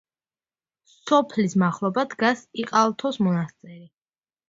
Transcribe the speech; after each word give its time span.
სოფლის 0.93 1.55
მახლობლად 1.65 2.11
დგას 2.17 2.43
იყალთოს 2.67 3.25
მონასტერი. 3.29 3.83